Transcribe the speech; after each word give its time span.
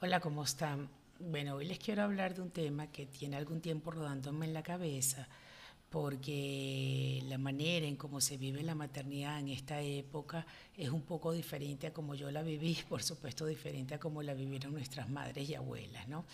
Hola, 0.00 0.20
¿cómo 0.20 0.44
están? 0.44 0.88
Bueno, 1.18 1.56
hoy 1.56 1.66
les 1.66 1.80
quiero 1.80 2.04
hablar 2.04 2.32
de 2.32 2.40
un 2.40 2.50
tema 2.50 2.86
que 2.86 3.06
tiene 3.06 3.36
algún 3.36 3.60
tiempo 3.60 3.90
rodándome 3.90 4.46
en 4.46 4.54
la 4.54 4.62
cabeza, 4.62 5.26
porque 5.90 7.20
la 7.26 7.36
manera 7.36 7.84
en 7.84 7.96
cómo 7.96 8.20
se 8.20 8.36
vive 8.36 8.62
la 8.62 8.76
maternidad 8.76 9.40
en 9.40 9.48
esta 9.48 9.80
época 9.80 10.46
es 10.76 10.90
un 10.90 11.02
poco 11.02 11.32
diferente 11.32 11.88
a 11.88 11.92
como 11.92 12.14
yo 12.14 12.30
la 12.30 12.42
viví, 12.42 12.78
por 12.88 13.02
supuesto 13.02 13.44
diferente 13.44 13.96
a 13.96 13.98
como 13.98 14.22
la 14.22 14.34
vivieron 14.34 14.72
nuestras 14.72 15.08
madres 15.10 15.50
y 15.50 15.56
abuelas, 15.56 16.06
¿no? 16.06 16.24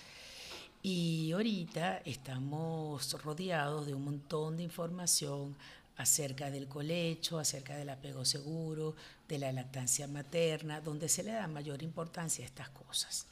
Y 0.83 1.33
ahorita 1.33 2.03
estamos 2.05 3.11
rodeados 3.23 3.87
de 3.87 3.95
un 3.95 4.05
montón 4.05 4.59
de 4.59 4.65
información 4.65 5.57
acerca 5.97 6.51
del 6.51 6.69
colecho, 6.69 7.39
acerca 7.39 7.79
del 7.79 7.89
apego 7.89 8.27
seguro, 8.27 8.95
de 9.27 9.39
la 9.39 9.53
lactancia 9.53 10.07
materna, 10.07 10.83
donde 10.83 11.09
se 11.09 11.23
le 11.23 11.33
da 11.33 11.49
mayor 11.49 11.83
importancia 11.83 12.45
a 12.45 12.47
estas 12.47 12.69
cosas. 12.69 13.27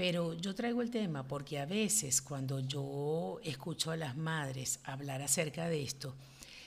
Pero 0.00 0.32
yo 0.32 0.54
traigo 0.54 0.80
el 0.80 0.90
tema 0.90 1.28
porque 1.28 1.58
a 1.58 1.66
veces 1.66 2.22
cuando 2.22 2.60
yo 2.60 3.38
escucho 3.44 3.90
a 3.90 3.98
las 3.98 4.16
madres 4.16 4.80
hablar 4.84 5.20
acerca 5.20 5.68
de 5.68 5.82
esto, 5.82 6.14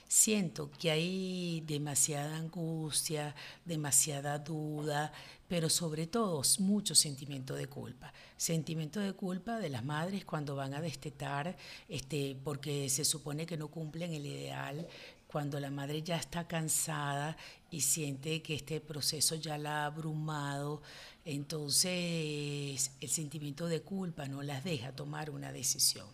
siento 0.07 0.69
que 0.69 0.91
hay 0.91 1.61
demasiada 1.61 2.37
angustia, 2.37 3.33
demasiada 3.65 4.37
duda, 4.37 5.11
pero 5.47 5.67
sobre 5.67 6.05
todo 6.05 6.43
mucho 6.59 6.93
sentimiento 6.93 7.55
de 7.55 7.65
culpa. 7.65 8.13
Sentimiento 8.37 8.99
de 8.99 9.13
culpa 9.13 9.57
de 9.57 9.69
las 9.71 9.83
madres 9.83 10.25
cuando 10.25 10.55
van 10.55 10.75
a 10.75 10.81
destetar, 10.81 11.57
este, 11.89 12.37
porque 12.43 12.87
se 12.87 13.03
supone 13.03 13.47
que 13.47 13.57
no 13.57 13.69
cumplen 13.69 14.13
el 14.13 14.27
ideal, 14.27 14.85
cuando 15.33 15.59
la 15.59 15.71
madre 15.71 16.03
ya 16.03 16.17
está 16.17 16.47
cansada 16.47 17.35
y 17.71 17.81
siente 17.81 18.43
que 18.43 18.53
este 18.53 18.79
proceso 18.79 19.33
ya 19.33 19.57
la 19.57 19.81
ha 19.81 19.85
abrumado, 19.87 20.83
entonces 21.25 22.91
el 23.01 23.09
sentimiento 23.09 23.65
de 23.65 23.81
culpa 23.81 24.27
no 24.27 24.43
las 24.43 24.63
deja 24.63 24.95
tomar 24.95 25.31
una 25.31 25.51
decisión. 25.51 26.05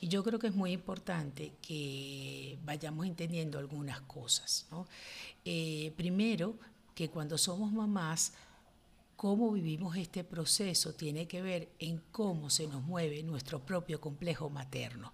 Y 0.00 0.06
yo 0.06 0.22
creo 0.22 0.38
que 0.38 0.46
es 0.46 0.54
muy 0.54 0.70
importante 0.70 1.54
que 1.60 2.56
vayamos 2.64 3.04
entendiendo 3.04 3.58
algunas 3.58 4.00
cosas. 4.02 4.68
Eh, 5.44 5.92
primero, 5.96 6.56
que 6.94 7.10
cuando 7.10 7.38
somos 7.38 7.72
mamás, 7.72 8.32
cómo 9.16 9.50
vivimos 9.50 9.96
este 9.96 10.22
proceso 10.22 10.94
tiene 10.94 11.26
que 11.26 11.42
ver 11.42 11.68
en 11.80 12.00
cómo 12.12 12.48
se 12.48 12.68
nos 12.68 12.84
mueve 12.84 13.24
nuestro 13.24 13.58
propio 13.58 14.00
complejo 14.00 14.50
materno. 14.50 15.12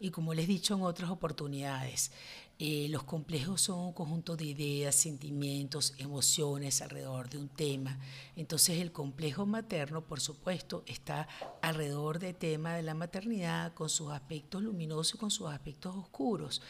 Y 0.00 0.10
como 0.10 0.32
les 0.32 0.46
he 0.46 0.48
dicho 0.48 0.74
en 0.74 0.82
otras 0.82 1.10
oportunidades, 1.10 2.10
eh, 2.58 2.88
los 2.90 3.04
complejos 3.04 3.60
son 3.60 3.78
un 3.78 3.92
conjunto 3.92 4.36
de 4.36 4.44
ideas, 4.44 4.94
sentimientos, 4.94 5.94
emociones 5.98 6.82
alrededor 6.82 7.30
de 7.30 7.38
un 7.38 7.48
tema. 7.48 7.98
Entonces 8.36 8.80
el 8.80 8.92
complejo 8.92 9.46
materno, 9.46 10.02
por 10.02 10.20
supuesto, 10.20 10.82
está 10.86 11.28
alrededor 11.62 12.18
del 12.18 12.34
tema 12.34 12.74
de 12.74 12.82
la 12.82 12.94
maternidad 12.94 13.72
con 13.74 13.88
sus 13.88 14.10
aspectos 14.10 14.62
luminosos 14.62 15.14
y 15.14 15.18
con 15.18 15.30
sus 15.30 15.48
aspectos 15.48 15.94
oscuros. 15.96 16.62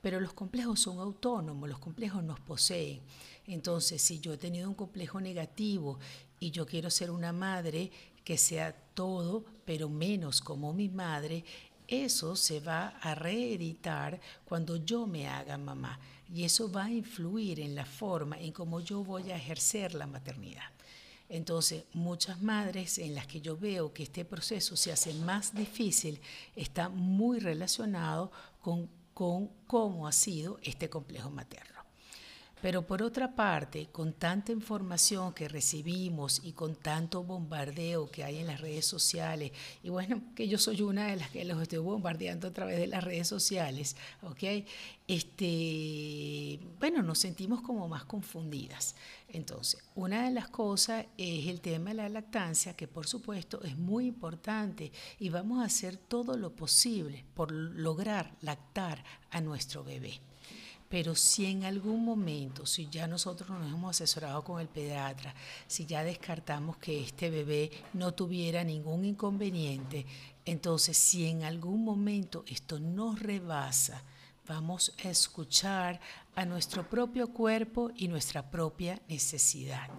Pero 0.00 0.18
los 0.20 0.32
complejos 0.32 0.80
son 0.80 0.98
autónomos, 0.98 1.68
los 1.68 1.78
complejos 1.78 2.22
nos 2.22 2.40
poseen. 2.40 3.00
Entonces, 3.46 4.00
si 4.00 4.20
yo 4.20 4.34
he 4.34 4.38
tenido 4.38 4.68
un 4.68 4.74
complejo 4.74 5.20
negativo 5.20 5.98
y 6.40 6.50
yo 6.50 6.66
quiero 6.66 6.90
ser 6.90 7.10
una 7.10 7.32
madre 7.32 7.90
que 8.22 8.36
sea 8.36 8.72
todo, 8.92 9.46
pero 9.64 9.88
menos 9.88 10.42
como 10.42 10.74
mi 10.74 10.90
madre, 10.90 11.46
eso 11.88 12.36
se 12.36 12.60
va 12.60 12.88
a 13.00 13.14
reeditar 13.14 14.20
cuando 14.44 14.76
yo 14.76 15.06
me 15.06 15.26
haga 15.26 15.56
mamá 15.56 15.98
y 16.32 16.44
eso 16.44 16.70
va 16.70 16.84
a 16.84 16.90
influir 16.90 17.58
en 17.60 17.74
la 17.74 17.86
forma 17.86 18.38
en 18.38 18.52
cómo 18.52 18.80
yo 18.80 19.02
voy 19.02 19.30
a 19.30 19.36
ejercer 19.36 19.94
la 19.94 20.06
maternidad. 20.06 20.70
Entonces, 21.30 21.84
muchas 21.92 22.40
madres 22.42 22.98
en 22.98 23.14
las 23.14 23.26
que 23.26 23.40
yo 23.40 23.56
veo 23.56 23.92
que 23.92 24.02
este 24.02 24.24
proceso 24.24 24.76
se 24.76 24.92
hace 24.92 25.12
más 25.14 25.54
difícil 25.54 26.20
está 26.54 26.88
muy 26.88 27.38
relacionado 27.38 28.30
con, 28.60 28.88
con 29.12 29.48
cómo 29.66 30.06
ha 30.06 30.12
sido 30.12 30.58
este 30.62 30.88
complejo 30.88 31.30
materno. 31.30 31.77
Pero 32.60 32.86
por 32.86 33.02
otra 33.02 33.36
parte, 33.36 33.88
con 33.92 34.12
tanta 34.12 34.50
información 34.50 35.32
que 35.32 35.48
recibimos 35.48 36.40
y 36.42 36.52
con 36.52 36.74
tanto 36.74 37.22
bombardeo 37.22 38.10
que 38.10 38.24
hay 38.24 38.38
en 38.38 38.48
las 38.48 38.60
redes 38.60 38.84
sociales, 38.84 39.52
y 39.82 39.90
bueno, 39.90 40.22
que 40.34 40.48
yo 40.48 40.58
soy 40.58 40.82
una 40.82 41.06
de 41.06 41.16
las 41.16 41.30
que 41.30 41.44
los 41.44 41.60
estoy 41.62 41.78
bombardeando 41.78 42.48
a 42.48 42.52
través 42.52 42.78
de 42.78 42.88
las 42.88 43.04
redes 43.04 43.28
sociales, 43.28 43.96
¿ok? 44.22 44.66
Este, 45.06 46.60
bueno, 46.78 47.02
nos 47.02 47.18
sentimos 47.18 47.62
como 47.62 47.88
más 47.88 48.04
confundidas. 48.04 48.94
Entonces, 49.28 49.80
una 49.94 50.24
de 50.24 50.32
las 50.32 50.48
cosas 50.48 51.06
es 51.16 51.46
el 51.46 51.60
tema 51.60 51.90
de 51.90 51.96
la 51.96 52.08
lactancia, 52.08 52.74
que 52.74 52.88
por 52.88 53.06
supuesto 53.06 53.62
es 53.62 53.76
muy 53.76 54.06
importante 54.06 54.90
y 55.18 55.28
vamos 55.28 55.62
a 55.62 55.66
hacer 55.66 55.96
todo 55.96 56.36
lo 56.36 56.54
posible 56.56 57.24
por 57.34 57.52
lograr 57.52 58.34
lactar 58.40 59.04
a 59.30 59.40
nuestro 59.40 59.84
bebé. 59.84 60.20
Pero 60.88 61.14
si 61.14 61.46
en 61.46 61.64
algún 61.64 62.04
momento, 62.04 62.64
si 62.64 62.88
ya 62.88 63.06
nosotros 63.06 63.50
nos 63.50 63.70
hemos 63.70 63.90
asesorado 63.90 64.42
con 64.42 64.60
el 64.60 64.68
pediatra, 64.68 65.34
si 65.66 65.84
ya 65.84 66.02
descartamos 66.02 66.78
que 66.78 67.02
este 67.02 67.28
bebé 67.28 67.70
no 67.92 68.14
tuviera 68.14 68.64
ningún 68.64 69.04
inconveniente, 69.04 70.06
entonces 70.46 70.96
si 70.96 71.26
en 71.26 71.44
algún 71.44 71.84
momento 71.84 72.42
esto 72.46 72.80
nos 72.80 73.18
rebasa, 73.18 74.02
vamos 74.46 74.94
a 75.04 75.10
escuchar 75.10 76.00
a 76.34 76.46
nuestro 76.46 76.88
propio 76.88 77.34
cuerpo 77.34 77.90
y 77.94 78.08
nuestra 78.08 78.50
propia 78.50 78.98
necesidad. 79.08 79.90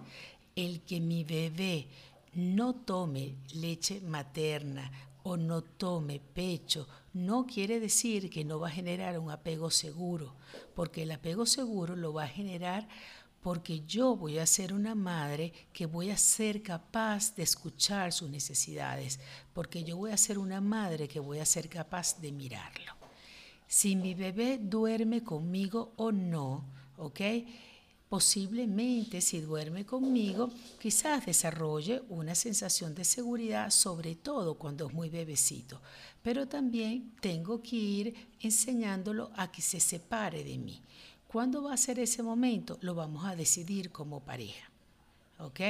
El 0.56 0.80
que 0.80 1.00
mi 1.00 1.22
bebé 1.22 1.86
no 2.34 2.74
tome 2.74 3.36
leche 3.54 4.00
materna 4.00 4.90
o 5.22 5.36
no 5.36 5.62
tome 5.62 6.20
pecho, 6.20 6.88
no 7.12 7.46
quiere 7.46 7.80
decir 7.80 8.30
que 8.30 8.44
no 8.44 8.60
va 8.60 8.68
a 8.68 8.72
generar 8.72 9.18
un 9.18 9.30
apego 9.30 9.70
seguro, 9.70 10.36
porque 10.74 11.02
el 11.02 11.12
apego 11.12 11.46
seguro 11.46 11.96
lo 11.96 12.12
va 12.12 12.24
a 12.24 12.28
generar 12.28 12.88
porque 13.42 13.80
yo 13.86 14.16
voy 14.16 14.38
a 14.38 14.46
ser 14.46 14.72
una 14.72 14.94
madre 14.94 15.52
que 15.72 15.86
voy 15.86 16.10
a 16.10 16.16
ser 16.16 16.62
capaz 16.62 17.34
de 17.34 17.42
escuchar 17.42 18.12
sus 18.12 18.28
necesidades, 18.28 19.18
porque 19.54 19.82
yo 19.82 19.96
voy 19.96 20.10
a 20.10 20.16
ser 20.16 20.38
una 20.38 20.60
madre 20.60 21.08
que 21.08 21.20
voy 21.20 21.38
a 21.38 21.46
ser 21.46 21.68
capaz 21.68 22.20
de 22.20 22.32
mirarlo. 22.32 22.92
Si 23.66 23.96
mi 23.96 24.14
bebé 24.14 24.58
duerme 24.58 25.22
conmigo 25.22 25.92
o 25.96 26.12
no, 26.12 26.64
¿ok? 26.98 27.20
Posiblemente 28.10 29.20
si 29.20 29.40
duerme 29.40 29.86
conmigo, 29.86 30.50
quizás 30.80 31.24
desarrolle 31.24 32.02
una 32.08 32.34
sensación 32.34 32.92
de 32.92 33.04
seguridad, 33.04 33.70
sobre 33.70 34.16
todo 34.16 34.54
cuando 34.54 34.88
es 34.88 34.92
muy 34.92 35.08
bebecito. 35.08 35.80
Pero 36.20 36.48
también 36.48 37.12
tengo 37.20 37.62
que 37.62 37.76
ir 37.76 38.14
enseñándolo 38.40 39.30
a 39.36 39.52
que 39.52 39.62
se 39.62 39.78
separe 39.78 40.42
de 40.42 40.58
mí. 40.58 40.82
¿Cuándo 41.28 41.62
va 41.62 41.74
a 41.74 41.76
ser 41.76 42.00
ese 42.00 42.24
momento? 42.24 42.78
Lo 42.80 42.96
vamos 42.96 43.24
a 43.24 43.36
decidir 43.36 43.92
como 43.92 44.18
pareja. 44.18 44.68
¿Ok? 45.38 45.60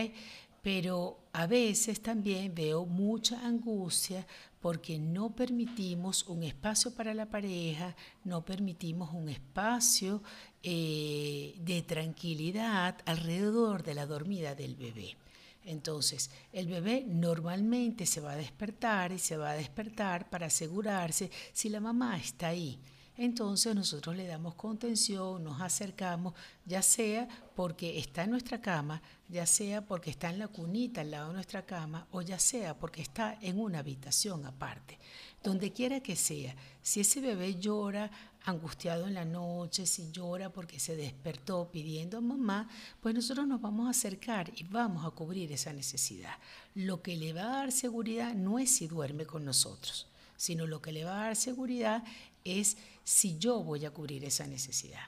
Pero 0.62 1.18
a 1.34 1.46
veces 1.46 2.00
también 2.00 2.54
veo 2.54 2.86
mucha 2.86 3.46
angustia 3.46 4.26
porque 4.60 4.98
no 4.98 5.34
permitimos 5.34 6.28
un 6.28 6.42
espacio 6.42 6.94
para 6.94 7.14
la 7.14 7.26
pareja, 7.26 7.96
no 8.24 8.44
permitimos 8.44 9.12
un 9.14 9.28
espacio 9.28 10.22
eh, 10.62 11.54
de 11.58 11.82
tranquilidad 11.82 12.98
alrededor 13.06 13.82
de 13.82 13.94
la 13.94 14.06
dormida 14.06 14.54
del 14.54 14.76
bebé. 14.76 15.16
Entonces, 15.64 16.30
el 16.52 16.66
bebé 16.66 17.04
normalmente 17.06 18.06
se 18.06 18.20
va 18.20 18.32
a 18.32 18.36
despertar 18.36 19.12
y 19.12 19.18
se 19.18 19.36
va 19.36 19.50
a 19.50 19.56
despertar 19.56 20.28
para 20.28 20.46
asegurarse 20.46 21.30
si 21.52 21.68
la 21.68 21.80
mamá 21.80 22.18
está 22.18 22.48
ahí. 22.48 22.78
Entonces 23.22 23.74
nosotros 23.74 24.16
le 24.16 24.26
damos 24.26 24.54
contención, 24.54 25.44
nos 25.44 25.60
acercamos, 25.60 26.32
ya 26.64 26.80
sea 26.80 27.28
porque 27.54 27.98
está 27.98 28.24
en 28.24 28.30
nuestra 28.30 28.62
cama, 28.62 29.02
ya 29.28 29.44
sea 29.44 29.84
porque 29.84 30.08
está 30.08 30.30
en 30.30 30.38
la 30.38 30.48
cunita 30.48 31.02
al 31.02 31.10
lado 31.10 31.28
de 31.28 31.34
nuestra 31.34 31.66
cama 31.66 32.06
o 32.12 32.22
ya 32.22 32.38
sea 32.38 32.78
porque 32.78 33.02
está 33.02 33.36
en 33.42 33.60
una 33.60 33.80
habitación 33.80 34.46
aparte. 34.46 34.98
Donde 35.42 35.70
quiera 35.70 36.00
que 36.00 36.16
sea, 36.16 36.56
si 36.80 37.00
ese 37.00 37.20
bebé 37.20 37.56
llora 37.56 38.10
angustiado 38.46 39.06
en 39.06 39.12
la 39.12 39.26
noche, 39.26 39.84
si 39.84 40.10
llora 40.10 40.50
porque 40.50 40.80
se 40.80 40.96
despertó 40.96 41.70
pidiendo 41.70 42.16
a 42.16 42.22
mamá, 42.22 42.70
pues 43.02 43.14
nosotros 43.14 43.46
nos 43.46 43.60
vamos 43.60 43.86
a 43.86 43.90
acercar 43.90 44.50
y 44.56 44.64
vamos 44.64 45.04
a 45.04 45.10
cubrir 45.10 45.52
esa 45.52 45.74
necesidad. 45.74 46.38
Lo 46.74 47.02
que 47.02 47.16
le 47.16 47.34
va 47.34 47.42
a 47.42 47.56
dar 47.56 47.72
seguridad 47.72 48.32
no 48.32 48.58
es 48.58 48.74
si 48.74 48.86
duerme 48.86 49.26
con 49.26 49.44
nosotros, 49.44 50.09
sino 50.40 50.66
lo 50.66 50.80
que 50.80 50.90
le 50.90 51.04
va 51.04 51.20
a 51.20 51.24
dar 51.26 51.36
seguridad 51.36 52.02
es 52.44 52.78
si 53.04 53.36
yo 53.36 53.62
voy 53.62 53.84
a 53.84 53.90
cubrir 53.90 54.24
esa 54.24 54.46
necesidad. 54.46 55.02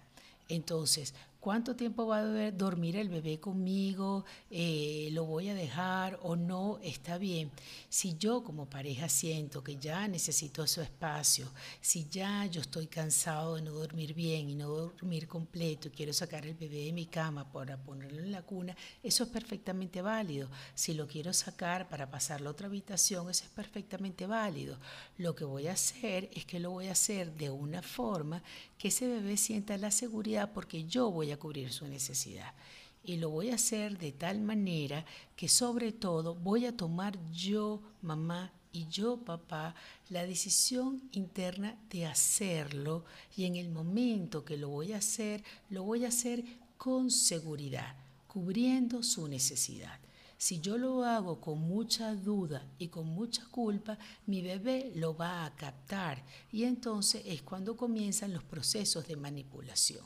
Entonces, 0.50 1.14
cuánto 1.42 1.74
tiempo 1.74 2.06
va 2.06 2.18
a 2.18 2.50
dormir 2.52 2.96
el 2.96 3.08
bebé 3.08 3.40
conmigo, 3.40 4.24
eh, 4.48 5.08
lo 5.10 5.24
voy 5.24 5.48
a 5.48 5.54
dejar 5.54 6.20
o 6.22 6.36
no, 6.36 6.78
está 6.84 7.18
bien. 7.18 7.50
Si 7.88 8.16
yo 8.16 8.44
como 8.44 8.70
pareja 8.70 9.08
siento 9.08 9.64
que 9.64 9.76
ya 9.76 10.06
necesito 10.06 10.64
su 10.68 10.82
espacio, 10.82 11.50
si 11.80 12.08
ya 12.08 12.46
yo 12.46 12.60
estoy 12.60 12.86
cansado 12.86 13.56
de 13.56 13.62
no 13.62 13.72
dormir 13.72 14.14
bien 14.14 14.50
y 14.50 14.54
no 14.54 14.68
dormir 14.68 15.26
completo 15.26 15.90
quiero 15.92 16.12
sacar 16.12 16.46
el 16.46 16.54
bebé 16.54 16.84
de 16.84 16.92
mi 16.92 17.06
cama 17.06 17.50
para 17.50 17.76
ponerlo 17.76 18.20
en 18.22 18.30
la 18.30 18.42
cuna, 18.42 18.76
eso 19.02 19.24
es 19.24 19.30
perfectamente 19.30 20.00
válido. 20.00 20.48
Si 20.76 20.94
lo 20.94 21.08
quiero 21.08 21.32
sacar 21.32 21.88
para 21.88 22.08
pasarlo 22.08 22.50
a 22.50 22.52
otra 22.52 22.68
habitación, 22.68 23.28
eso 23.28 23.42
es 23.42 23.50
perfectamente 23.50 24.28
válido. 24.28 24.78
Lo 25.18 25.34
que 25.34 25.44
voy 25.44 25.66
a 25.66 25.72
hacer 25.72 26.30
es 26.34 26.44
que 26.44 26.60
lo 26.60 26.70
voy 26.70 26.86
a 26.86 26.92
hacer 26.92 27.32
de 27.32 27.50
una 27.50 27.82
forma 27.82 28.44
que 28.82 28.88
ese 28.88 29.06
bebé 29.06 29.36
sienta 29.36 29.78
la 29.78 29.92
seguridad 29.92 30.50
porque 30.52 30.86
yo 30.86 31.08
voy 31.08 31.30
a 31.30 31.38
cubrir 31.38 31.72
su 31.72 31.86
necesidad. 31.86 32.52
Y 33.04 33.18
lo 33.18 33.30
voy 33.30 33.50
a 33.50 33.54
hacer 33.54 33.96
de 33.96 34.10
tal 34.10 34.40
manera 34.40 35.04
que 35.36 35.48
sobre 35.48 35.92
todo 35.92 36.34
voy 36.34 36.66
a 36.66 36.76
tomar 36.76 37.16
yo, 37.30 37.80
mamá, 38.00 38.50
y 38.72 38.88
yo, 38.88 39.18
papá, 39.18 39.76
la 40.08 40.26
decisión 40.26 41.00
interna 41.12 41.78
de 41.90 42.06
hacerlo 42.06 43.04
y 43.36 43.44
en 43.44 43.54
el 43.54 43.68
momento 43.68 44.44
que 44.44 44.56
lo 44.56 44.70
voy 44.70 44.94
a 44.94 44.98
hacer, 44.98 45.44
lo 45.70 45.84
voy 45.84 46.04
a 46.04 46.08
hacer 46.08 46.42
con 46.76 47.12
seguridad, 47.12 47.94
cubriendo 48.26 49.04
su 49.04 49.28
necesidad. 49.28 50.00
Si 50.42 50.58
yo 50.58 50.76
lo 50.76 51.04
hago 51.04 51.40
con 51.40 51.60
mucha 51.60 52.16
duda 52.16 52.66
y 52.76 52.88
con 52.88 53.06
mucha 53.06 53.46
culpa, 53.46 53.96
mi 54.26 54.42
bebé 54.42 54.90
lo 54.96 55.16
va 55.16 55.44
a 55.44 55.54
captar 55.54 56.20
y 56.50 56.64
entonces 56.64 57.22
es 57.26 57.42
cuando 57.42 57.76
comienzan 57.76 58.32
los 58.32 58.42
procesos 58.42 59.06
de 59.06 59.14
manipulación. 59.14 60.04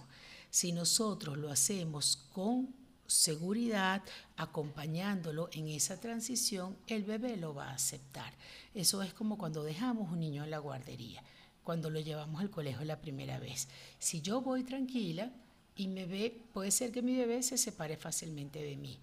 Si 0.50 0.72
nosotros 0.72 1.38
lo 1.38 1.50
hacemos 1.50 2.18
con 2.34 2.68
seguridad, 3.06 4.02
acompañándolo 4.36 5.48
en 5.52 5.68
esa 5.68 5.98
transición, 6.00 6.76
el 6.86 7.04
bebé 7.04 7.38
lo 7.38 7.54
va 7.54 7.70
a 7.70 7.74
aceptar. 7.76 8.34
Eso 8.74 9.02
es 9.02 9.14
como 9.14 9.38
cuando 9.38 9.64
dejamos 9.64 10.12
un 10.12 10.20
niño 10.20 10.44
en 10.44 10.50
la 10.50 10.58
guardería, 10.58 11.24
cuando 11.64 11.88
lo 11.88 11.98
llevamos 11.98 12.42
al 12.42 12.50
colegio 12.50 12.84
la 12.84 13.00
primera 13.00 13.38
vez. 13.38 13.68
Si 13.98 14.20
yo 14.20 14.42
voy 14.42 14.64
tranquila 14.64 15.32
y 15.76 15.88
me 15.88 16.04
ve, 16.04 16.42
puede 16.52 16.72
ser 16.72 16.92
que 16.92 17.00
mi 17.00 17.16
bebé 17.16 17.42
se 17.42 17.56
separe 17.56 17.96
fácilmente 17.96 18.62
de 18.62 18.76
mí 18.76 19.00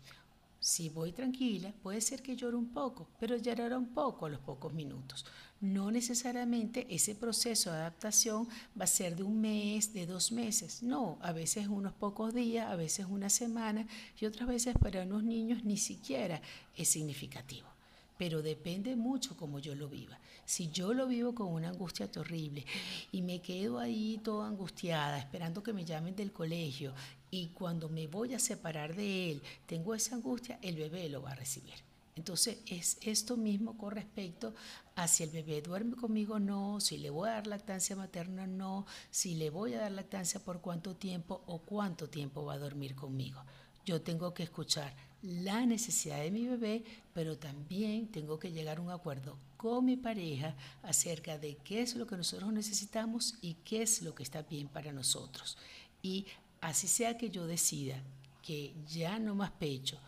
si 0.64 0.88
voy 0.88 1.12
tranquila, 1.12 1.74
puede 1.84 2.00
ser 2.00 2.22
que 2.22 2.38
llore 2.38 2.56
un 2.56 2.70
poco, 2.70 3.10
pero 3.20 3.36
llorará 3.36 3.78
un 3.78 3.94
poco 3.94 4.26
a 4.26 4.30
los 4.30 4.40
pocos 4.40 4.72
minutos. 4.72 5.26
No 5.60 5.92
necesariamente 5.92 6.88
ese 6.90 7.16
proceso 7.16 7.70
de 7.70 7.80
adaptación 7.80 8.48
va 8.80 8.86
a 8.86 8.88
ser 8.88 9.18
de 9.18 9.24
un 9.24 9.42
mes, 9.42 9.94
de 9.94 10.06
dos 10.06 10.32
meses. 10.32 10.82
No, 10.82 11.18
a 11.22 11.34
veces 11.34 11.68
unos 11.68 11.92
pocos 11.92 12.34
días, 12.34 12.72
a 12.72 12.78
veces 12.78 13.08
una 13.10 13.30
semana 13.30 13.86
y 14.22 14.26
otras 14.26 14.48
veces 14.48 14.76
para 14.80 15.04
unos 15.04 15.24
niños 15.24 15.66
ni 15.66 15.76
siquiera 15.76 16.42
es 16.78 16.88
significativo 16.88 17.68
pero 18.16 18.42
depende 18.42 18.96
mucho 18.96 19.36
como 19.36 19.60
yo 19.60 19.76
lo 19.76 19.90
viva. 19.90 20.18
Si 20.46 20.70
yo 20.70 20.94
lo 20.94 21.08
vivo 21.08 21.36
con 21.36 21.48
una 21.48 21.70
angustia 21.70 22.10
terrible 22.10 22.64
y 23.12 23.22
me 23.22 23.42
quedo 23.42 23.80
ahí 23.80 24.22
toda 24.24 24.48
angustiada, 24.48 25.18
esperando 25.18 25.62
que 25.62 25.74
me 25.74 25.84
llamen 25.84 26.16
del 26.16 26.32
colegio, 26.32 26.94
y 27.34 27.48
cuando 27.48 27.90
me 27.90 28.06
voy 28.06 28.36
a 28.36 28.40
separar 28.40 28.96
de 28.96 29.32
él, 29.32 29.42
tengo 29.66 29.96
esa 29.96 30.14
angustia, 30.14 30.60
el 30.62 30.76
bebé 30.76 31.10
lo 31.10 31.24
va 31.24 31.32
a 31.32 31.36
recibir. 31.36 31.74
Entonces 32.16 32.60
es 32.68 33.00
esto 33.02 33.38
mismo 33.38 33.76
con 33.76 33.90
respecto 33.90 34.54
a 34.96 35.08
si 35.08 35.24
el 35.24 35.32
bebé 35.32 35.64
duerme 35.64 35.96
conmigo 35.96 36.40
no, 36.40 36.80
si 36.80 37.00
le 37.00 37.10
voy 37.10 37.30
a 37.30 37.34
dar 37.34 37.48
lactancia 37.48 37.96
materna 37.96 38.46
no, 38.46 38.86
si 39.10 39.34
le 39.34 39.50
voy 39.50 39.74
a 39.74 39.80
dar 39.80 39.94
lactancia 39.94 40.42
por 40.42 40.62
cuánto 40.62 40.96
tiempo 40.96 41.42
o 41.48 41.58
cuánto 41.58 42.08
tiempo 42.08 42.46
va 42.46 42.54
a 42.54 42.60
dormir 42.60 42.94
conmigo. 42.94 43.42
Yo 43.84 44.00
tengo 44.00 44.36
que 44.36 44.44
escuchar 44.44 44.94
la 45.24 45.66
necesidad 45.66 46.22
de 46.22 46.30
mi 46.30 46.48
bebé, 46.48 46.84
pero 47.16 47.40
también 47.40 48.10
tengo 48.10 48.38
que 48.38 48.52
llegar 48.52 48.78
a 48.78 48.82
un 48.82 48.92
acuerdo 48.92 49.40
con 49.58 49.86
mi 49.86 49.98
pareja 49.98 50.56
acerca 50.84 51.40
de 51.40 51.56
qué 51.64 51.82
es 51.82 51.96
lo 51.96 52.06
que 52.06 52.16
nosotros 52.16 52.54
necesitamos 52.54 53.40
y 53.42 53.56
qué 53.66 53.82
es 53.82 54.04
lo 54.04 54.14
que 54.14 54.22
está 54.22 54.44
bien 54.44 54.68
para 54.68 54.92
nosotros. 54.92 55.58
Y 56.04 56.28
así 56.64 56.88
sea 56.88 57.18
que 57.18 57.30
yo 57.30 57.46
decida 57.46 58.02
que 58.42 58.74
ya 58.88 59.20
no 59.20 59.36
más 59.36 59.52
pecho, 59.52 60.00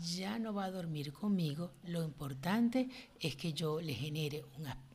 ya 0.00 0.38
no 0.38 0.52
va 0.54 0.64
a 0.64 0.70
dormir 0.70 1.12
conmigo, 1.12 1.72
lo 1.84 2.02
importante 2.02 2.88
es 3.20 3.36
que 3.36 3.52
yo 3.52 3.80
le 3.80 3.94
genere 3.94 4.44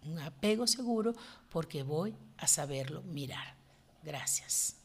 un 0.03 0.19
apego 0.19 0.67
seguro 0.67 1.13
porque 1.49 1.83
voy 1.83 2.15
a 2.37 2.47
saberlo 2.47 3.01
mirar. 3.03 3.55
Gracias. 4.03 4.80